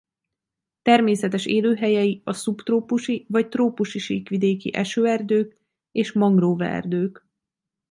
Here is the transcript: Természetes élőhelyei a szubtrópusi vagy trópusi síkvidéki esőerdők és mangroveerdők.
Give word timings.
Természetes 0.81 1.45
élőhelyei 1.45 2.21
a 2.23 2.33
szubtrópusi 2.33 3.25
vagy 3.29 3.49
trópusi 3.49 3.99
síkvidéki 3.99 4.73
esőerdők 4.73 5.57
és 5.91 6.11
mangroveerdők. 6.11 7.25